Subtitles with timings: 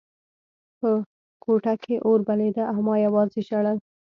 [0.79, 0.89] په
[1.43, 3.77] کوټه کې اور بلېده او ما یوازې ژړل